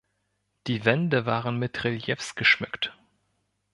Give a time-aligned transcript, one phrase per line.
[0.65, 2.97] Die Wände waren mit Reliefs geschmückt.